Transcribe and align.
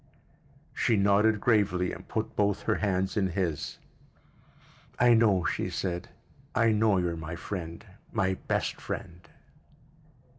She 0.73 0.95
nodded 0.97 1.39
gravely 1.39 1.91
and 1.93 2.07
put 2.07 2.35
both 2.35 2.61
her 2.63 2.73
hands 2.73 3.15
in 3.15 3.27
his. 3.27 3.77
"I 4.97 5.13
know," 5.13 5.45
she 5.45 5.69
said. 5.69 6.09
"I 6.55 6.71
know 6.71 6.97
you're 6.97 7.15
my 7.15 7.35
friend, 7.35 7.85
my 8.11 8.33
best 8.33 8.81
friend." 8.81 9.19